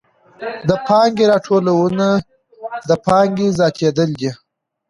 [0.69, 2.07] د پانګې راټولونه
[2.89, 4.31] د پانګې زیاتېدل دي